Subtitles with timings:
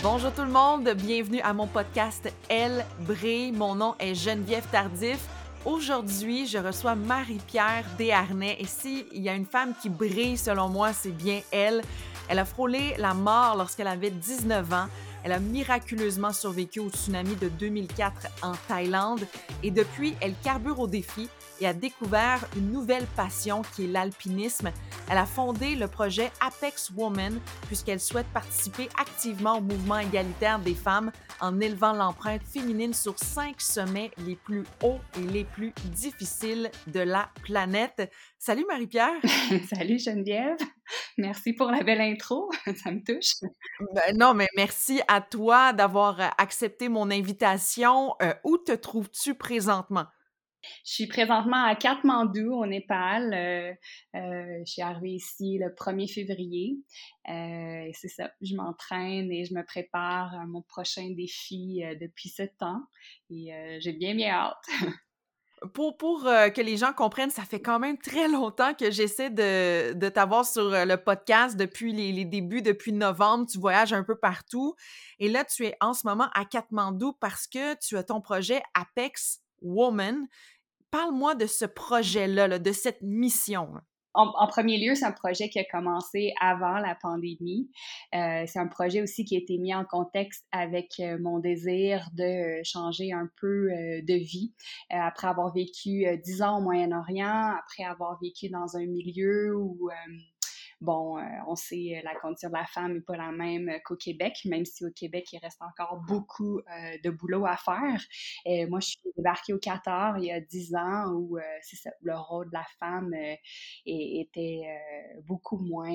[0.00, 3.50] Bonjour tout le monde, bienvenue à mon podcast Elle brille.
[3.50, 5.18] Mon nom est Geneviève Tardif.
[5.64, 10.92] Aujourd'hui, je reçois Marie-Pierre Desharnais et s'il y a une femme qui brille selon moi,
[10.92, 11.82] c'est bien elle.
[12.28, 14.86] Elle a frôlé la mort lorsqu'elle avait 19 ans.
[15.24, 19.26] Elle a miraculeusement survécu au tsunami de 2004 en Thaïlande
[19.64, 21.28] et depuis, elle carbure au défi
[21.60, 24.70] et a découvert une nouvelle passion qui est l'alpinisme.
[25.10, 30.74] Elle a fondé le projet Apex Woman puisqu'elle souhaite participer activement au mouvement égalitaire des
[30.74, 36.70] femmes en élevant l'empreinte féminine sur cinq sommets les plus hauts et les plus difficiles
[36.86, 38.10] de la planète.
[38.38, 39.20] Salut Marie-Pierre.
[39.74, 40.56] Salut Geneviève.
[41.16, 42.50] Merci pour la belle intro.
[42.82, 43.34] Ça me touche.
[43.94, 48.14] Ben non, mais merci à toi d'avoir accepté mon invitation.
[48.22, 50.06] Euh, où te trouves-tu présentement?
[50.84, 53.32] Je suis présentement à Katmandou, au Népal.
[53.32, 53.72] Euh,
[54.16, 56.78] euh, je suis arrivée ici le 1er février.
[57.28, 62.42] Euh, c'est ça, je m'entraîne et je me prépare à mon prochain défi depuis ce
[62.58, 62.82] temps.
[63.30, 64.64] Et j'ai bien, bien hâte.
[65.74, 69.92] Pour, pour que les gens comprennent, ça fait quand même très longtemps que j'essaie de,
[69.92, 73.44] de t'avoir sur le podcast depuis les, les, débuts, depuis novembre.
[73.50, 74.76] Tu voyages un peu partout.
[75.18, 78.62] Et là, tu es en ce moment à Katmandou parce que tu as ton projet
[78.72, 80.26] Apex Woman
[80.90, 83.74] parle-moi de ce projet-là, de cette mission.
[84.14, 87.70] En, premier lieu, c'est un projet qui a commencé avant la pandémie.
[88.16, 92.08] Euh, c'est un projet aussi qui a été mis en contexte avec euh, mon désir
[92.14, 94.54] de changer un peu euh, de vie.
[94.90, 99.88] après avoir vécu dix ans au Moyen-Orient, après avoir vécu dans un milieu où
[100.80, 103.96] Bon, euh, on sait euh, la condition de la femme n'est pas la même qu'au
[103.96, 108.00] Québec, même si au Québec, il reste encore beaucoup euh, de boulot à faire.
[108.44, 112.16] Et moi, je suis débarquée au Qatar il y a dix ans où c'est le
[112.16, 113.12] rôle de la femme
[113.84, 114.62] était
[115.26, 115.90] beaucoup moins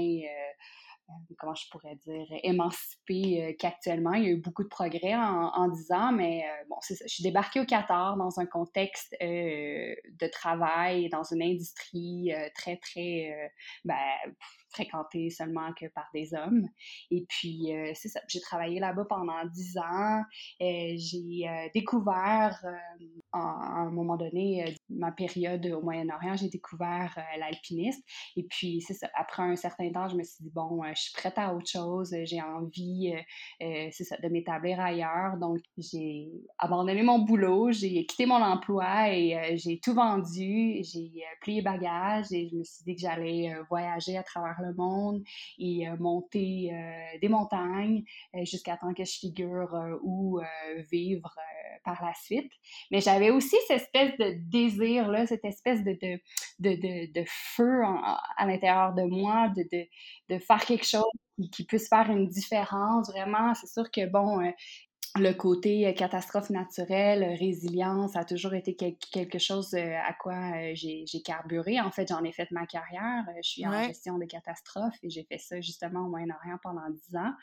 [1.37, 4.13] comment je pourrais dire, émancipée qu'actuellement.
[4.13, 7.05] Il y a eu beaucoup de progrès en, dix ans, mais bon, c'est ça.
[7.07, 13.51] Je suis débarquée au Qatar dans un contexte de travail, dans une industrie très, très,
[13.83, 13.95] ben,
[14.73, 16.67] fréquentée seulement que par des hommes.
[17.11, 20.21] Et puis, euh, c'est ça, j'ai travaillé là-bas pendant dix ans.
[20.59, 27.17] et j'ai euh, découvert, euh, à un moment donné, ma période au Moyen-Orient, j'ai découvert
[27.37, 28.01] l'alpinisme.
[28.35, 31.13] Et puis, c'est ça, après un certain temps, je me suis dit, bon, je suis
[31.13, 33.13] prête à autre chose, j'ai envie,
[33.59, 35.37] c'est ça, de m'établir ailleurs.
[35.37, 41.11] Donc, j'ai abandonné mon boulot, j'ai quitté mon emploi et j'ai tout vendu, j'ai
[41.41, 45.23] plié bagages et je me suis dit que j'allais voyager à travers le monde
[45.57, 48.03] et euh, monter euh, des montagnes
[48.35, 50.39] euh, jusqu'à temps que je figure où
[50.91, 51.35] vivre
[51.83, 52.51] par la suite.
[52.91, 56.19] Mais j'avais aussi cette espèce de désir-là, cette espèce de, de,
[56.59, 57.81] de, de, feu
[58.37, 59.63] à l'intérieur de moi, de,
[60.29, 61.03] de, faire quelque chose
[61.51, 63.09] qui, puisse faire une différence.
[63.09, 64.39] Vraiment, c'est sûr que, bon,
[65.15, 70.71] le côté euh, catastrophe naturelle, résilience a toujours été quelque chose euh, à quoi euh,
[70.73, 71.79] j'ai carburé.
[71.79, 73.23] En fait, j'en ai fait ma carrière.
[73.43, 77.15] Je suis en gestion de catastrophes et j'ai fait ça justement au Moyen-Orient pendant dix
[77.15, 77.33] ans.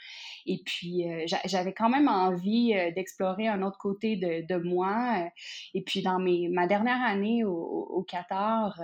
[0.46, 1.04] Et puis,
[1.44, 5.28] j'avais quand même envie d'explorer un autre côté de, de, moi.
[5.74, 8.80] Et puis, dans mes, ma dernière année au, au Qatar,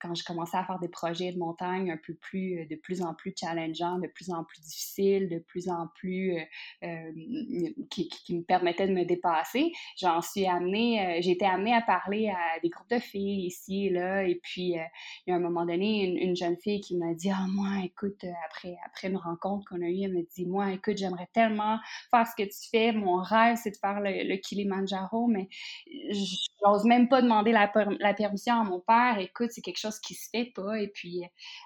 [0.00, 3.02] quand je commençais à faire des projets de montagne un peu plus, euh, de plus
[3.02, 6.42] en plus challengeants, de plus en plus difficiles, de plus en plus euh,
[6.84, 7.12] euh
[7.90, 12.60] qui, me permettaient de me dépasser, j'en suis amenée, j'ai été amenée à parler à
[12.60, 16.04] des groupes de filles ici et là, et puis il y a un moment donné,
[16.04, 19.86] une, jeune fille qui m'a dit, ah moi, écoute, après, après une rencontre qu'on a
[19.86, 21.78] eue, elle m'a dit, moi, écoute, j'aimerais tellement
[22.10, 25.48] faire ce que tu fais, mon rêve, c'est de faire le, le Kilimanjaro, mais
[26.10, 30.14] j'ose même pas demander la, la permission à mon père, écoute, c'est quelque chose qui
[30.14, 30.80] se fait pas.
[30.80, 31.22] Et puis,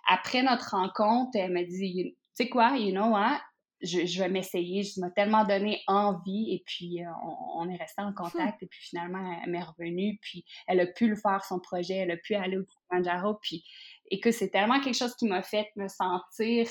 [0.08, 3.40] après notre rencontre, elle m'a dit, tu sais quoi, you know what?
[3.82, 4.82] Je, vais m'essayer.
[4.82, 7.08] Je m'a tellement donné envie et puis euh,
[7.54, 11.08] on, est resté en contact et puis finalement elle m'est revenue puis elle a pu
[11.08, 13.64] le faire son projet, elle a pu aller au Kilimanjaro puis
[14.10, 16.68] et que c'est tellement quelque chose qui m'a fait me sentir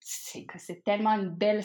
[0.00, 1.62] c'est que c'est tellement une belle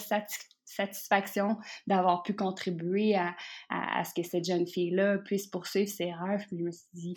[0.64, 1.56] satisfaction
[1.86, 3.34] d'avoir pu contribuer à,
[3.70, 6.44] à, ce que cette jeune fille-là puisse poursuivre ses rêves.
[6.48, 7.14] Puis je me suis dit,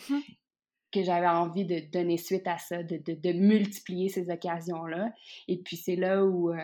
[0.92, 5.12] que j'avais envie de donner suite à ça, de, de, de multiplier ces occasions-là.
[5.48, 6.58] Et puis c'est là où euh,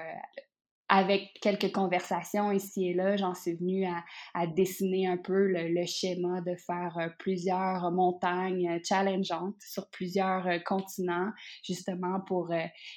[0.89, 3.85] avec quelques conversations ici et là, j'en suis venue
[4.33, 10.45] à, dessiner un peu le, schéma de faire euh, plusieurs montagnes euh, challengeantes sur plusieurs
[10.47, 11.29] euh, continents,
[11.63, 12.51] justement pour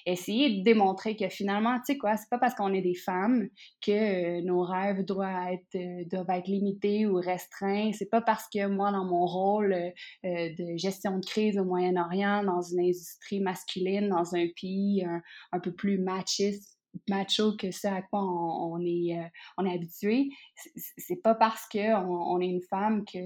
[0.05, 3.49] essayer de démontrer que finalement, tu sais quoi, c'est pas parce qu'on est des femmes
[3.85, 7.93] que nos rêves doivent être, limités ou restreints.
[7.93, 9.75] C'est pas parce que moi, dans mon rôle
[10.23, 15.05] de gestion de crise au Moyen-Orient, dans une industrie masculine, dans un pays
[15.53, 16.76] un peu plus machiste,
[17.09, 19.19] macho que ce à quoi on, est,
[19.59, 20.29] on est habitué,
[20.97, 23.19] c'est pas parce qu'on on est une femme que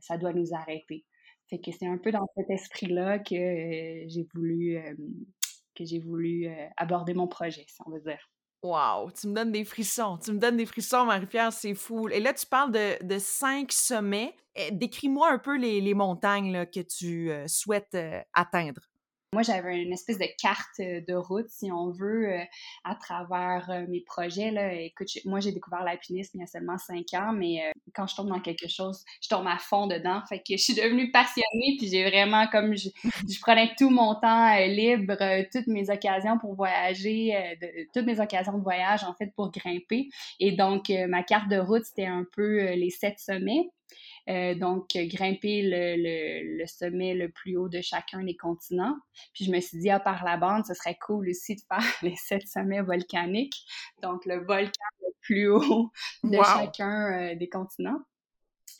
[0.00, 1.04] ça doit nous arrêter.
[1.48, 4.80] Fait que c'est un peu dans cet esprit-là que j'ai voulu,
[5.74, 8.30] que j'ai voulu aborder mon projet, si on veut dire.
[8.62, 10.18] Wow, tu me donnes des frissons.
[10.18, 12.08] Tu me donnes des frissons, Marie-Pierre, c'est fou.
[12.10, 14.34] Et là, tu parles de, de cinq sommets.
[14.54, 17.96] Eh, décris-moi un peu les, les montagnes là, que tu souhaites
[18.34, 18.82] atteindre.
[19.32, 22.42] Moi, j'avais une espèce de carte euh, de route, si on veut, euh,
[22.82, 24.50] à travers euh, mes projets.
[24.50, 24.74] Là.
[24.74, 28.28] Écoute, moi, j'ai découvert l'alpinisme il y a seulement cinq ans, mais quand je tombe
[28.28, 30.20] dans quelque chose, je tombe à fond dedans.
[30.28, 34.16] Fait que je suis devenue passionnée, puis j'ai vraiment, comme je, je, prenais tout mon
[34.16, 35.14] temps libre,
[35.52, 37.56] toutes mes occasions pour voyager,
[37.94, 40.08] toutes mes occasions de voyage, en fait, pour grimper.
[40.40, 43.70] Et donc, ma carte de route, c'était un peu les sept sommets.
[44.28, 48.96] Euh, donc, grimper le, sommet le plus haut de chacun des continents.
[49.34, 51.78] Puis je me suis dit, ah, par la bande, ce serait cool aussi de faire
[52.02, 53.64] les sept sommets volcaniques.
[54.02, 54.70] Donc, le volcan
[55.00, 55.90] le plus haut
[56.24, 58.00] de chacun euh, des continents.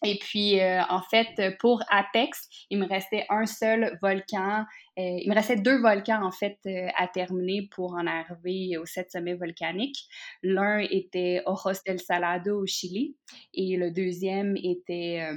[0.02, 4.64] Et puis, euh, en fait, pour Apex, il me restait un seul volcan.
[5.00, 8.86] Euh, il me restait deux volcans, en fait, euh, à terminer pour en arriver au
[8.86, 10.08] sept sommets volcaniques.
[10.42, 13.16] L'un était Ojos del Salado au Chili
[13.54, 15.30] et le deuxième était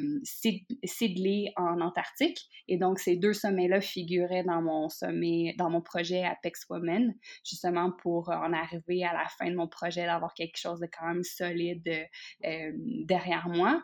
[0.84, 2.40] Sidley en Antarctique.
[2.68, 7.14] Et donc, ces deux sommets-là figuraient dans mon sommet, dans mon projet Apex Women,
[7.46, 11.08] justement pour en arriver à la fin de mon projet, d'avoir quelque chose de quand
[11.08, 12.08] même solide
[12.42, 13.82] derrière moi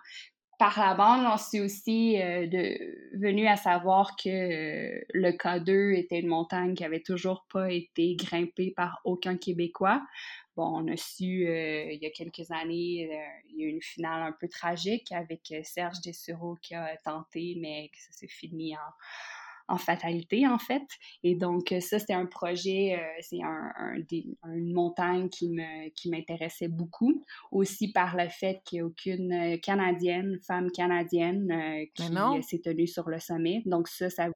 [0.60, 2.46] par la bande, on s'est aussi euh,
[3.14, 8.16] venu à savoir que euh, le K2 était une montagne qui avait toujours pas été
[8.16, 10.06] grimpée par aucun Québécois.
[10.58, 13.10] Bon, on a su euh, il y a quelques années,
[13.50, 17.56] il y a eu une finale un peu tragique avec Serge Dessureau qui a tenté,
[17.58, 18.92] mais que ça s'est fini en,
[19.70, 20.84] en fatalité, en fait.
[21.24, 23.72] Et donc, ça, c'était un projet, euh, c'est un,
[24.54, 27.24] une montagne qui, me, qui m'intéressait beaucoup.
[27.52, 32.60] Aussi par le fait qu'il n'y a aucune euh, Canadienne, femme canadienne, euh, qui s'est
[32.60, 33.62] tenue sur le sommet.
[33.66, 34.28] Donc, ça, ça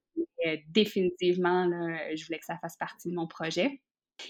[0.67, 1.69] définitivement,
[2.13, 3.79] je voulais que ça fasse partie de mon projet.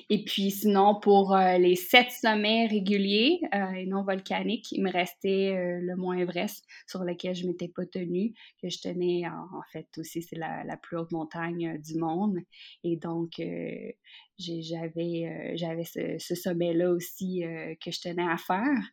[0.10, 4.92] Et puis sinon, pour euh, les sept sommets réguliers euh, et non volcaniques, il me
[4.92, 9.62] restait euh, le mont Everest sur lequel je m'étais pas tenue, que je tenais en,
[9.72, 12.38] fait aussi, c'est la, plus haute montagne du monde.
[12.84, 13.42] Et donc,
[14.38, 17.44] j'avais j'avais ce, sommet-là aussi
[17.84, 18.84] que je tenais à faire.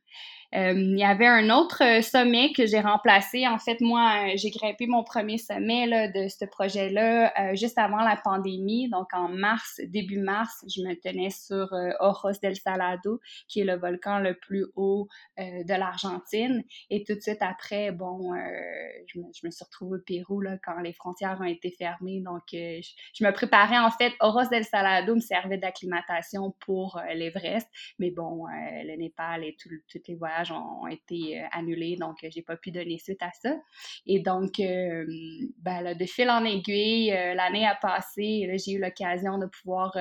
[0.53, 3.47] Euh, il y avait un autre euh, sommet que j'ai remplacé.
[3.47, 8.03] En fait, moi, euh, j'ai grimpé mon premier sommet là, de ce projet-là juste avant
[8.03, 8.89] la pandémie.
[8.91, 13.77] Donc, en mars, début mars, je me tenais sur Ojos del Salado, qui est le
[13.77, 15.09] volcan le plus haut
[15.39, 16.63] de l'Argentine.
[16.91, 18.33] Et tout de suite après, bon,
[19.07, 22.21] je me, je, me, suis retrouvée au Pérou là, quand les frontières ont été fermées.
[22.21, 27.69] Donc, je, me préparais, en fait, Ojos del Salado servait d'acclimatation pour l'Everest.
[27.99, 29.71] Mais bon, le Népal et tous
[30.09, 33.55] les voyages ont, été euh, annulés, donc euh, j'ai pas pu donner suite à ça.
[34.07, 35.05] Et donc, euh,
[35.59, 39.93] ben, de fil en aiguille, l'année a passé, j'ai eu l'occasion de pouvoir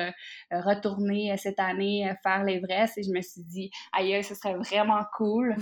[0.52, 5.56] retourner cette année faire l'Everest et je me suis dit, aïe, ce serait vraiment cool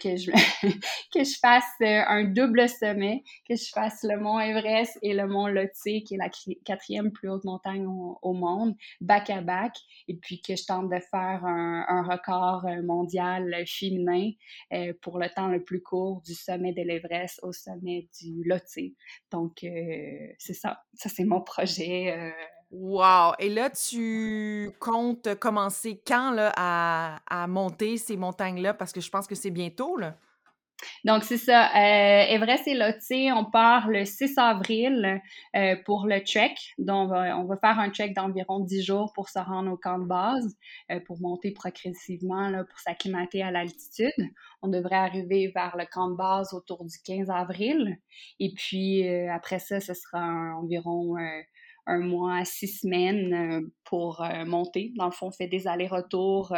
[0.00, 0.30] que, je,
[1.12, 5.46] que je fasse un double sommet, que je fasse le mont Everest et le mont
[5.46, 6.30] Lhotse, qui est la
[6.64, 9.76] quatrième plus haute montagne au, monde, back à back,
[10.08, 14.30] et puis que je tente de faire un, record mondial féminin
[14.72, 18.78] euh, pour le temps le plus court du sommet de l'Everest au sommet du Lhotse.
[19.30, 20.82] Donc, euh, c'est ça.
[20.94, 22.14] Ça, c'est mon projet.
[22.16, 22.30] Euh.
[22.70, 23.34] Wow!
[23.38, 28.74] Et là, tu comptes commencer quand là, à, à monter ces montagnes-là?
[28.74, 30.18] Parce que je pense que c'est bientôt, là.
[31.04, 31.66] Donc, c'est ça.
[31.68, 35.20] Euh, Everest et Lhotse, on part le 6 avril
[35.56, 36.54] euh, pour le trek.
[36.78, 40.06] Donc, on va, faire un trek d'environ 10 jours pour se rendre au camp de
[40.06, 40.56] base,
[40.90, 44.12] euh, pour monter progressivement, pour s'acclimater à l'altitude.
[44.62, 47.98] On devrait arriver vers le camp de base autour du 15 avril.
[48.40, 50.22] Et puis, après ça, ce sera
[50.56, 51.16] environ
[51.86, 54.92] un mois à six semaines pour monter.
[54.96, 56.54] Dans le fond, on fait des allers-retours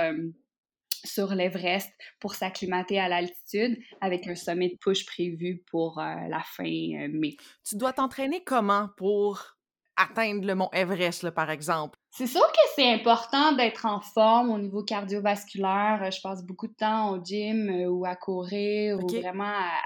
[1.06, 6.42] sur l'Everest pour s'acclimater à l'altitude avec un sommet de push prévu pour euh, la
[6.42, 7.36] fin euh, mai.
[7.68, 9.56] Tu dois t'entraîner comment pour
[9.96, 11.98] atteindre le mont Everest, par exemple?
[12.10, 16.10] C'est sûr que c'est important d'être en forme au niveau cardiovasculaire.
[16.10, 19.80] Je passe beaucoup de temps au gym euh, ou à courir ou vraiment à,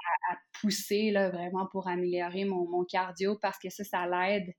[0.61, 4.53] pousser là, vraiment pour améliorer mon, cardio parce que ça, ça l'aide,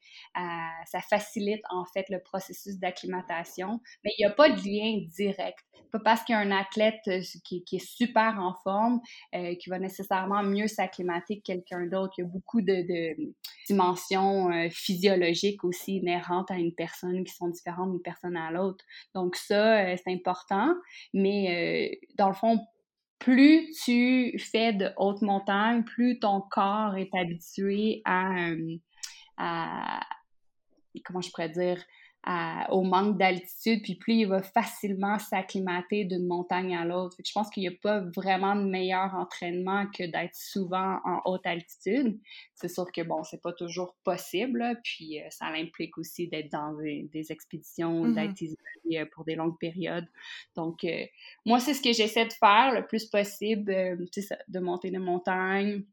[0.85, 3.79] ça facilite en fait le processus d'acclimatation.
[4.03, 5.59] Mais il n'y a pas de lien direct.
[5.91, 9.01] Pas parce qu'il y a un athlète euh, qui, est super en forme
[9.35, 12.13] euh, qui va nécessairement mieux s'acclimater que quelqu'un d'autre.
[12.17, 13.33] Il y a beaucoup de, de
[13.67, 18.85] dimensions euh, physiologiques aussi inhérentes à une personne qui sont différentes d'une personne à l'autre.
[19.13, 20.73] Donc ça, c'est important.
[21.13, 22.59] Mais dans le fond,
[23.21, 28.77] plus tu fais de hautes montagnes, plus ton corps est habitué à, euh,
[31.05, 31.77] comment je pourrais dire,
[32.69, 37.17] au manque d'altitude, puis plus il va facilement s'acclimater d'une montagne à l'autre.
[37.25, 41.45] Je pense qu'il n'y a pas vraiment de meilleur entraînement que d'être souvent en haute
[41.45, 42.19] altitude.
[42.53, 46.73] C'est sûr que, bon, c'est pas toujours possible, puis euh, ça implique aussi d'être dans
[46.73, 48.13] des, expéditions, mm-hmm.
[48.13, 50.07] d'être isolé euh, pour des longues périodes.
[50.55, 51.05] Donc, euh,
[51.45, 55.83] moi, c'est ce que j'essaie de faire le plus possible, de monter des montagnes,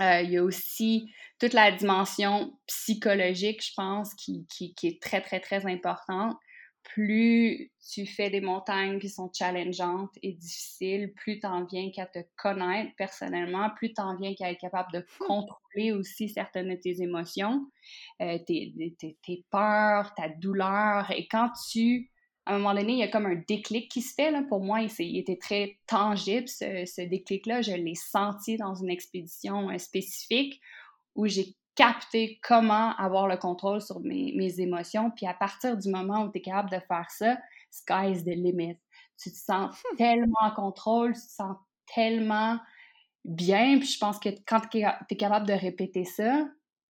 [0.00, 5.02] euh, il y a aussi toute la dimension psychologique, je pense, qui, qui, qui, est
[5.02, 6.36] très, très, très importante.
[6.82, 12.06] Plus tu fais des montagnes qui sont challengeantes et difficiles, plus tu en viens qu'à
[12.06, 16.76] te connaître personnellement, plus tu en viens qu'à être capable de contrôler aussi certaines de
[16.76, 17.66] tes émotions,
[18.22, 21.10] euh, tes, tes, tes peurs, ta douleur.
[21.10, 22.10] Et quand tu
[22.50, 24.32] à un moment donné, il y a comme un déclic qui se fait.
[24.32, 24.42] Là.
[24.42, 27.62] Pour moi, il, était très tangible, ce, déclic-là.
[27.62, 30.60] Je l'ai senti dans une expédition euh, spécifique
[31.14, 35.12] où j'ai capté comment avoir le contrôle sur mes, émotions.
[35.12, 37.38] Puis à partir du moment où tu es capable de faire ça,
[37.70, 38.78] sky is the limit.
[39.22, 39.96] Tu te sens hmm.
[39.96, 41.56] tellement en contrôle, tu te sens
[41.94, 42.58] tellement
[43.24, 43.78] bien.
[43.78, 46.48] Puis je pense que quand tu es capable de répéter ça,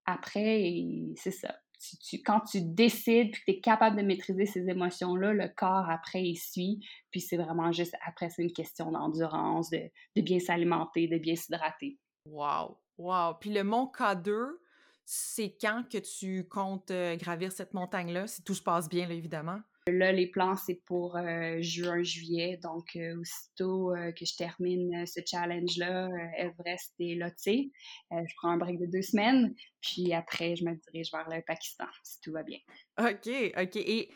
[0.06, 0.72] après,
[1.16, 1.56] c'est ça
[2.26, 6.24] quand tu décides puis que tu es capable de maîtriser ces émotions-là, le corps après
[6.24, 6.80] il suit.
[7.12, 11.98] Puis c'est vraiment juste après, c'est une question d'endurance, de, bien s'alimenter, de bien s'hydrater.
[12.26, 12.78] Wow!
[12.98, 13.36] Wow!
[13.40, 14.58] Puis le mont K2,
[15.06, 19.60] c'est quand que tu comptes euh, gravir cette montagne-là, si tout se passe bien, évidemment?
[19.88, 22.60] Là, les plans, c'est pour euh, juin, juillet.
[22.62, 28.58] Donc, euh, aussitôt euh, que je termine ce challenge-là, Everest et Lhotse, je prends un
[28.58, 29.56] break de deux semaines.
[29.82, 32.58] Puis après, je me dirige vers le Pakistan, si tout va bien.
[33.00, 33.76] OK, OK.
[33.78, 34.10] Et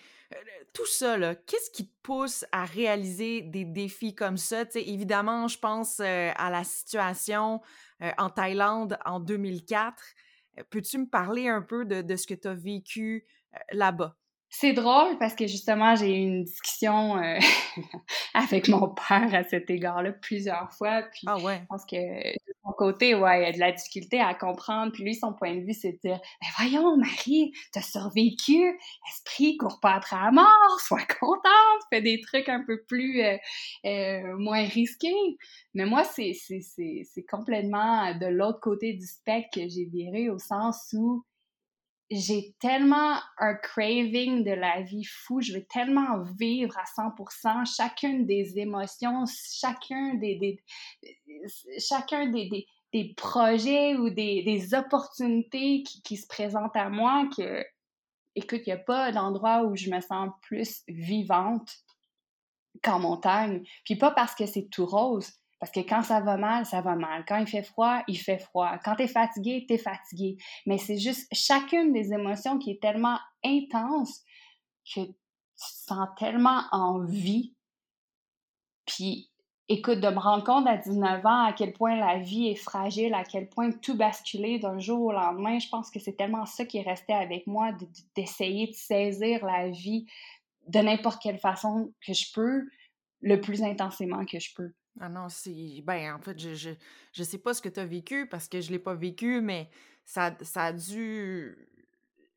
[0.74, 4.70] tout ça, qu'est-ce qui te pousse à réaliser des défis comme ça?
[4.70, 7.62] sais, évidemment, je pense à la situation
[8.18, 10.04] en Thaïlande en 2004.
[10.70, 13.25] Peux-tu me parler un peu de, de ce que tu as vécu
[13.72, 14.18] là-bas?
[14.53, 17.39] C'est drôle parce que justement, j'ai eu une discussion euh,
[18.34, 21.03] avec mon père à cet égard-là plusieurs fois.
[21.03, 21.62] Puis ah ouais.
[21.62, 24.91] je pense que de son côté, ouais, il a de la difficulté à comprendre.
[24.91, 28.77] Puis lui, son point de vue, c'est de dire Ben voyons, Marie, t'as survécu,
[29.10, 33.38] esprit, cours pas après la mort, sois contente, fais des trucs un peu plus euh,
[33.86, 35.38] euh, moins risqués.
[35.75, 36.36] Mais moi, c'est
[37.29, 41.24] complètement de l'autre côté du spectre que j'ai viré au sens où
[42.12, 48.25] j'ai tellement un craving de la vie fou, je veux tellement vivre à 100% chacune
[48.25, 50.62] des émotions, chacun des,
[51.80, 57.30] chacun des, des, des, projets ou des, des opportunités qui, qui, se présentent à moi
[57.36, 57.65] que,
[58.36, 61.72] écoute, il n'y a pas d'endroit où je me sens plus vivante
[62.84, 63.63] qu'en montagne.
[63.86, 66.96] Puis pas parce que c'est tout rose, parce que quand ça va mal, ça va
[66.96, 67.24] mal.
[67.27, 68.80] Quand il fait froid, il fait froid.
[68.84, 70.38] Quand tu es fatigué, tu es fatigué.
[70.65, 74.24] Mais c'est juste chacune des émotions qui est tellement intense
[74.84, 75.13] que tu te
[75.56, 77.53] sens tellement en vie.
[78.88, 79.30] Puis,
[79.70, 83.13] écoute, de me rendre compte à 19 ans à quel point la vie est fragile,
[83.13, 86.65] à quel point tout basculer d'un jour au lendemain, je pense que c'est tellement ça
[86.65, 87.72] qui est resté avec moi,
[88.15, 90.08] d'essayer de saisir la vie
[90.68, 92.63] de n'importe quelle façon que je peux,
[93.22, 94.72] le plus intensément que je peux.
[95.00, 95.82] Ah non, c'est.
[95.84, 96.72] Ben, en fait, je, je,
[97.13, 99.70] je sais pas ce que tu as vécu parce que je l'ai pas vécu, mais
[100.06, 101.56] ça, ça a dû.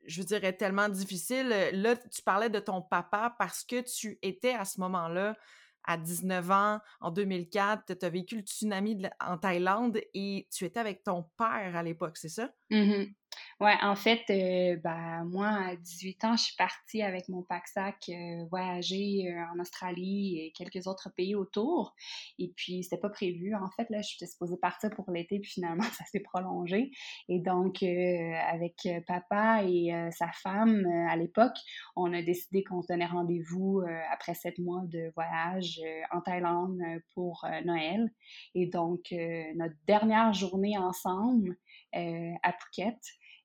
[0.07, 1.49] Je dirais tellement difficile.
[1.73, 5.35] Là, tu parlais de ton papa parce que tu étais à ce moment-là,
[5.85, 10.81] à 19 ans, en 2004, tu as vécu le tsunami en Thaïlande et tu étais
[10.81, 12.51] avec ton père à l'époque, c'est ça?
[12.71, 13.05] Mmh
[13.61, 17.97] Ouais, en fait, euh, ben, moi, à 18 ans, je suis partie avec mon pack-sac
[18.09, 21.95] euh, voyager euh, en Australie et quelques autres pays autour.
[22.39, 23.55] Et puis, c'était pas prévu.
[23.55, 26.91] En fait, là, je suis supposée partir pour l'été, puis finalement, ça s'est prolongé.
[27.29, 31.57] Et donc, avec papa et sa femme, à l'époque,
[31.97, 36.81] on a décidé qu'on se donnait rendez-vous après sept mois de voyage en Thaïlande
[37.15, 38.11] pour Noël.
[38.55, 39.15] Et donc,
[39.55, 41.57] notre dernière journée ensemble
[41.93, 42.99] à Phuket,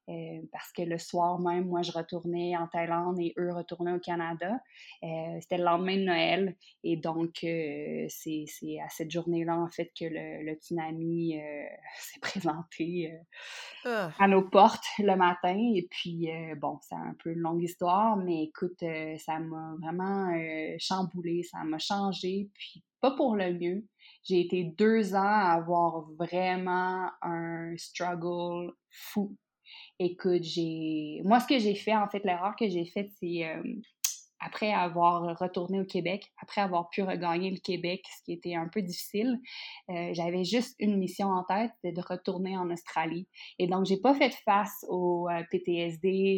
[0.10, 4.00] euh, parce que le soir même, moi, je retournais en Thaïlande et eux retournaient au
[4.00, 4.60] Canada.
[5.04, 10.06] Euh, c'était le lendemain de Noël et donc c'est à cette journée-là, en fait, que
[10.06, 11.40] le, tsunami
[12.00, 13.14] s'est présenté
[13.86, 14.12] ah.
[14.18, 15.58] à nos portes le matin.
[15.76, 18.84] Et puis, bon, c'est un peu une longue histoire, mais écoute,
[19.18, 20.34] ça m'a vraiment
[20.80, 23.86] chamboulé, ça m'a changé, puis pas pour le mieux.
[24.24, 29.36] J'ai été deux ans à avoir vraiment un struggle fou.
[30.00, 31.22] Écoute, j'ai.
[31.26, 33.62] Moi, ce que j'ai fait, en fait, l'erreur que j'ai faite, c'est euh,
[34.40, 38.70] après avoir retourné au Québec, après avoir pu regagner le Québec, ce qui était un
[38.70, 39.40] peu difficile,
[39.90, 43.28] euh, j'avais juste une mission en tête, c'était de retourner en Australie.
[43.58, 46.38] Et donc, j'ai pas fait face au euh, PTSD,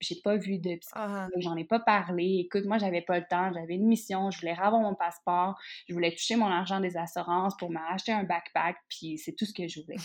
[0.00, 1.42] j'ai pas vu de psychologue, uh-huh.
[1.42, 2.40] j'en ai pas parlé.
[2.46, 5.56] Écoute, moi, j'avais pas le temps, j'avais une mission, je voulais avoir mon passeport,
[5.88, 9.52] je voulais toucher mon argent des assurances pour m'acheter un backpack, puis c'est tout ce
[9.52, 9.98] que je voulais.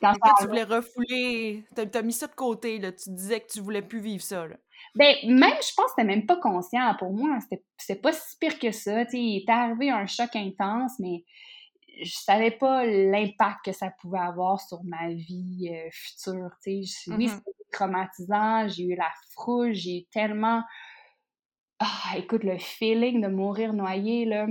[0.00, 2.92] Quand tu voulais refouler, t'as as mis ça de côté, là.
[2.92, 4.46] tu disais que tu voulais plus vivre ça.
[4.46, 4.56] Là.
[4.94, 7.38] Ben, même, je pense que c'était même pas conscient pour moi.
[7.78, 9.04] C'était pas si pire que ça.
[9.08, 11.24] sais il est arrivé un choc intense, mais
[12.02, 16.50] je savais pas l'impact que ça pouvait avoir sur ma vie euh, future.
[16.66, 17.28] Oui, mm-hmm.
[17.28, 20.62] c'était traumatisant, j'ai eu la frousse, j'ai eu tellement.
[21.78, 24.46] Ah, écoute, le feeling de mourir noyé, là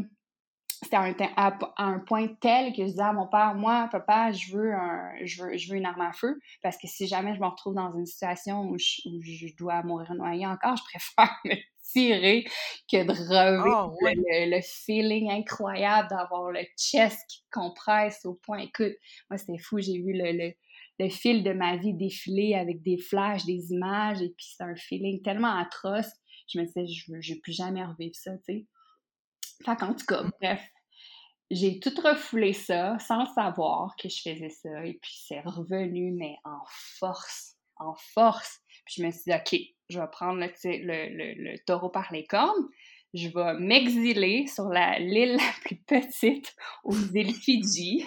[0.83, 4.73] c'était à, un point tel que je disais à mon père, moi, papa, je veux,
[4.73, 7.45] un, je veux, je veux une arme à feu, parce que si jamais je me
[7.45, 11.55] retrouve dans une situation où je, où je dois mourir noyé encore, je préfère me
[11.83, 12.45] tirer
[12.91, 18.59] que de revivre ah, le, feeling incroyable d'avoir le chest qui compresse au point.
[18.59, 18.93] Écoute,
[19.29, 20.53] moi, c'était fou, j'ai vu le, le,
[20.99, 24.75] le, fil de ma vie défiler avec des flashs, des images, et puis c'est un
[24.75, 26.11] feeling tellement atroce.
[26.47, 28.65] Je me disais, je veux, je veux plus jamais revivre ça, tu sais.
[29.65, 30.61] Fait qu'en tout cas, bref,
[31.51, 34.85] j'ai tout refoulé ça sans savoir que je faisais ça.
[34.85, 36.61] Et puis c'est revenu, mais en
[36.99, 38.61] force, en force.
[38.85, 42.25] Puis je me suis dit, OK, je vais prendre le, le, le, taureau par les
[42.25, 42.69] cornes.
[43.13, 48.05] Je vais m'exiler sur l'île la, plus petite aux îles Fidji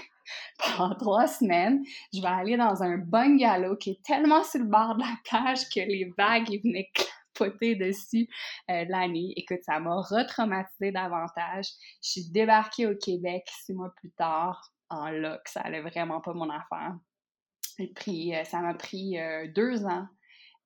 [0.59, 1.85] pendant trois semaines.
[2.15, 5.69] Je vais aller dans un bungalow qui est tellement sur le bord de la plage
[5.69, 6.91] que les vagues ils venaient
[7.35, 8.29] poté dessus
[8.71, 9.33] euh, l'année.
[9.37, 11.67] Écoute, ça m'a retraumatisé davantage.
[12.03, 15.41] Je suis débarquée au Québec six mois plus tard en loc.
[15.47, 16.95] Ça allait vraiment pas mon affaire.
[17.79, 20.07] Et puis, euh, ça m'a pris euh, deux ans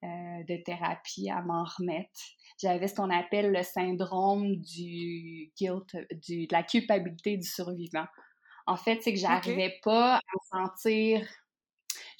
[0.01, 2.21] de thérapie à m'en remettre.
[2.63, 8.07] J'avais ce qu'on appelle le syndrome du guilt, du, de la culpabilité du survivant.
[8.69, 11.27] En fait, c'est que j'arrivais pas à me sentir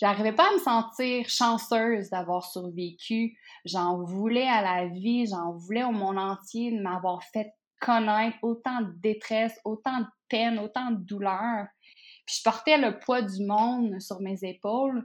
[0.01, 3.37] J'arrivais pas à me sentir chanceuse d'avoir survécu.
[3.65, 8.81] J'en voulais à la vie, j'en voulais au monde entier de m'avoir fait connaître autant
[8.83, 11.67] de détresse, autant de peine, autant de douleur.
[12.27, 15.05] Puis je portais le poids du monde sur mes épaules.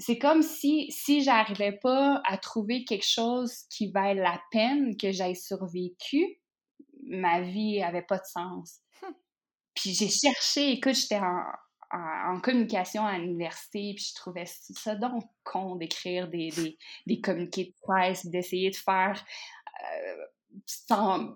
[0.00, 5.12] C'est comme si, si j'arrivais pas à trouver quelque chose qui vaille la peine que
[5.12, 6.40] j'aille survécu,
[7.06, 8.80] ma vie avait pas de sens.
[9.02, 9.14] Hum.
[9.74, 11.42] Puis j'ai cherché, écoute, j'étais en,
[11.90, 17.64] en, communication à l'université, puis je trouvais ça donc con d'écrire des, des, des, communiqués
[17.66, 19.24] de presse, d'essayer de faire
[19.82, 20.24] euh,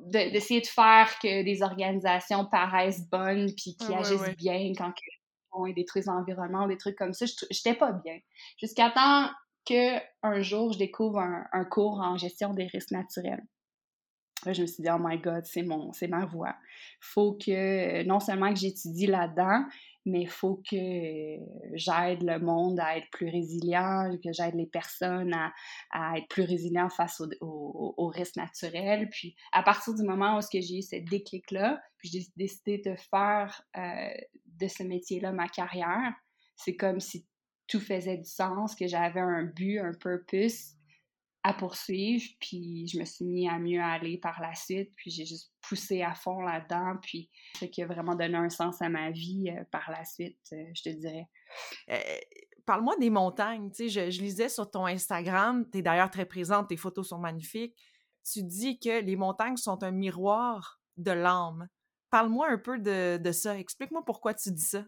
[0.05, 4.93] d'essayer de faire que des organisations paraissent bonnes puis qui agissent bien quand
[5.67, 7.27] ils détruisent l'environnement, des trucs comme ça.
[7.51, 8.19] J'étais pas bien.
[8.59, 9.29] Jusqu'à temps
[9.67, 13.43] que un jour, je découvre un, un, cours en gestion des risques naturels.
[14.47, 16.55] Là, je me suis dit, oh my God, c'est mon, c'est ma voie.
[17.01, 19.65] Faut que, non seulement que j'étudie là-dedans,
[20.09, 20.77] mais il faut que
[21.75, 25.35] j'aide le monde à être plus résilient, que j'aide les personnes
[25.93, 29.09] à, être plus résilients face aux risques naturels.
[29.11, 33.63] Puis à partir du moment où j'ai eu ce déclic-là, puis j'ai décidé de faire
[33.77, 34.11] euh,
[34.47, 36.15] de ce métier-là ma carrière,
[36.57, 37.27] c'est comme si
[37.67, 40.78] tout faisait du sens, que j'avais un but, un purpose,
[41.49, 45.25] à poursuivre, puis je me suis mis à mieux aller par la suite, puis j'ai
[45.25, 49.11] juste poussé à fond là-dedans, puis ce qui a vraiment donné un sens à ma
[49.11, 51.27] vie euh, par la suite, euh, je te dirais.
[51.89, 51.97] Euh,
[52.67, 56.69] parle-moi des montagnes, tu sais, je, lisais sur ton Instagram, tu es d'ailleurs très présente,
[56.69, 57.75] tes photos sont magnifiques,
[58.31, 61.67] tu dis que les montagnes sont un miroir de l'âme.
[62.11, 64.85] Parle-moi un peu de, de ça, explique-moi pourquoi tu dis ça.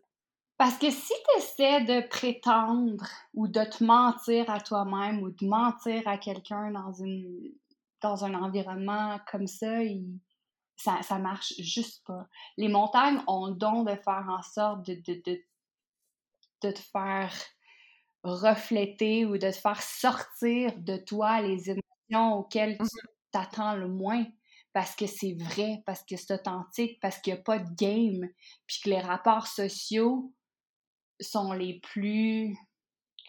[0.61, 5.47] Parce que si tu essaies de prétendre ou de te mentir à toi-même ou de
[5.47, 7.55] mentir à quelqu'un dans, une,
[8.03, 9.79] dans un environnement comme ça,
[10.77, 12.29] ça, ça marche juste pas.
[12.59, 15.41] Les montagnes ont le don de faire en sorte de, de, de,
[16.61, 17.33] de te faire
[18.23, 23.89] refléter ou de te faire sortir de toi les émotions auxquelles tu mmh t'attends le
[23.89, 24.27] moins
[24.75, 28.29] parce que c'est vrai, parce que c'est authentique, parce qu'il n'y a pas de game,
[28.67, 30.35] puis que les rapports sociaux
[31.21, 32.57] sont les plus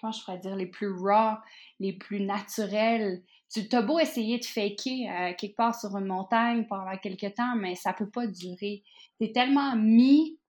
[0.01, 1.37] comment je pourrais dire, les plus raw,
[1.79, 3.23] les plus naturels.
[3.53, 7.55] Tu as beau essayer de faker euh, quelque part sur une montagne pendant quelques temps,
[7.55, 8.83] mais ça peut pas durer.
[9.19, 10.39] Tu es tellement mis,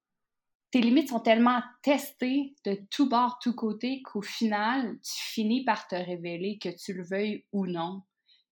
[0.71, 5.87] tes limites sont tellement testées de tout bord, tout côté, qu'au final, tu finis par
[5.87, 8.03] te révéler que tu le veuilles ou non.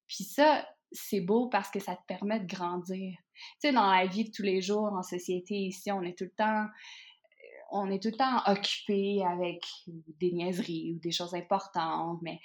[0.07, 3.17] Puis ça, c'est beau parce que ça te permet de grandir.
[3.35, 6.25] Tu sais, dans la vie de tous les jours, en société, ici, on est tout
[6.25, 6.67] le temps
[7.71, 12.41] on est tout le temps occupé avec des niaiseries ou des choses importantes, mais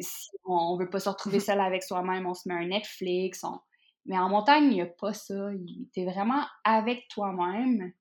[0.00, 3.44] si on ne veut pas se retrouver seul avec soi-même, on se met un Netflix.
[4.06, 5.50] Mais en montagne, il n'y a pas ça.
[5.92, 7.92] Tu es vraiment avec toi-même.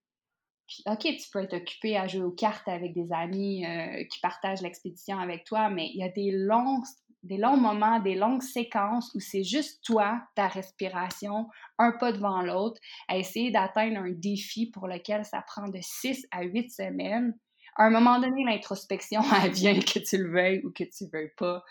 [0.85, 4.61] OK, tu peux être occupé à jouer aux cartes avec des amis euh, qui partagent
[4.61, 6.83] l'expédition avec toi, mais il y a des longs
[7.27, 12.41] des longs moments, des longues séquences où c'est juste toi, ta respiration, un pas devant
[12.41, 17.37] l'autre, à essayer d'atteindre un défi pour lequel ça prend de 6 à 8 semaines.
[17.75, 21.09] À un moment donné, l'introspection, elle vient que tu le veuilles ou que tu ne
[21.09, 21.63] veuilles pas.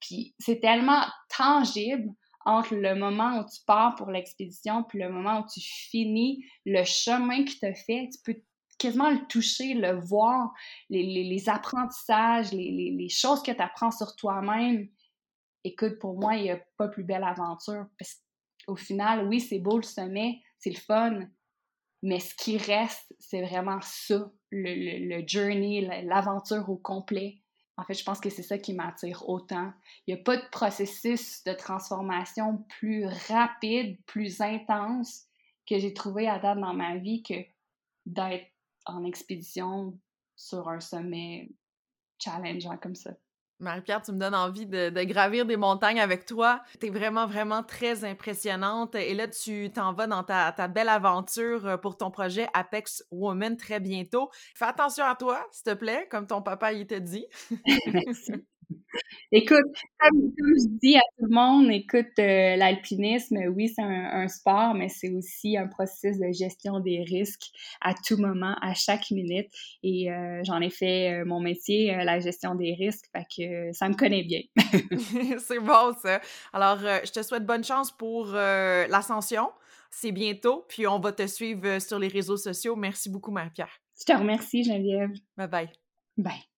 [0.00, 1.04] Puis c'est tellement
[1.36, 2.10] tangible
[2.44, 6.82] entre le moment où tu pars pour l'expédition puis le moment où tu finis le
[6.84, 8.08] chemin tu as fait.
[8.12, 8.42] Tu peux
[8.78, 10.52] quasiment le toucher, le voir,
[10.90, 14.88] les, apprentissages, les, choses que tu apprends sur toi-même.
[15.64, 17.86] Écoute, pour moi, il n'y a pas plus belle aventure.
[17.98, 18.20] Parce
[18.66, 21.20] qu'au final, oui, c'est beau le sommet, c'est le fun,
[22.02, 27.42] mais ce qui reste, c'est vraiment ça, le, le journey, l'aventure au complet.
[27.76, 29.72] En fait, je pense que c'est ça qui m'attire autant.
[30.06, 35.26] Il n'y a pas de processus de transformation plus rapide, plus intense
[35.68, 37.34] que j'ai trouvé à date dans ma vie que
[38.04, 38.50] d'être
[38.84, 39.98] en expédition
[40.36, 41.50] sur un sommet
[42.18, 43.12] challengeant comme ça.
[43.62, 46.62] Marie-Pierre, tu me donnes envie de, gravir des montagnes avec toi.
[46.80, 48.94] Tu es vraiment, vraiment très impressionnante.
[48.96, 53.04] Et là, tu t'en vas dans ta, ta, belle aventure euh, pour ton projet Apex
[53.10, 54.30] Woman très bientôt.
[54.54, 57.26] Fais attention à toi, s'il te plaît, comme ton papa il t'a dit.
[57.86, 58.32] Merci.
[59.34, 59.64] Écoute,
[59.98, 64.88] comme, je dis à tout le monde, écoute, euh, l'alpinisme, oui, c'est un, sport, mais
[64.88, 69.48] c'est aussi un processus de gestion des risques à tout moment, à chaque minute.
[69.82, 73.88] Et euh, j'en ai fait euh, mon métier, la gestion des risques, fait que ça
[73.88, 74.42] me connaît bien.
[75.38, 76.20] c'est bon, ça.
[76.52, 79.50] Alors, je te souhaite bonne chance pour l'ascension.
[79.90, 82.76] C'est bientôt, puis on va te suivre sur les réseaux sociaux.
[82.76, 83.80] Merci beaucoup, Marie-Pierre.
[83.98, 85.12] Je te remercie, Geneviève.
[85.36, 85.68] Bye bye.
[86.16, 86.51] Bye.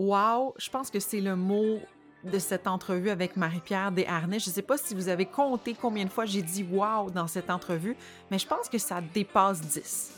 [0.00, 1.78] Wow, je pense que c'est le mot
[2.24, 4.38] de cette entrevue avec Marie-Pierre Desharnais.
[4.38, 7.26] Je ne sais pas si vous avez compté combien de fois j'ai dit wow dans
[7.26, 7.94] cette entrevue,
[8.30, 10.12] mais je pense que ça dépasse 10.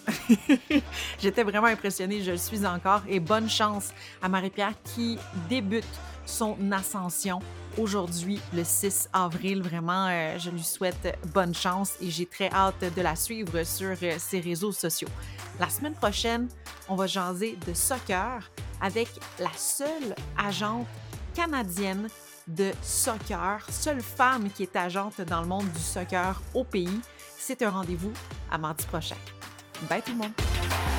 [1.18, 3.92] J'étais vraiment impressionnée, je le suis encore, et bonne chance
[4.22, 5.18] à Marie-Pierre qui
[5.48, 5.84] débute
[6.26, 7.40] son ascension
[7.76, 9.62] aujourd'hui, le 6 avril.
[9.62, 13.96] Vraiment, euh, je lui souhaite bonne chance et j'ai très hâte de la suivre sur
[14.00, 15.08] euh, ses réseaux sociaux.
[15.58, 16.46] La semaine prochaine,
[16.88, 18.48] on va jaser de soccer
[18.82, 20.86] avec la seule agente
[21.34, 22.08] canadienne
[22.48, 27.00] de soccer, seule femme qui est agente dans le monde du soccer au pays.
[27.38, 28.12] C'est un rendez-vous
[28.50, 29.16] à mardi prochain.
[29.88, 30.91] Bye tout le monde!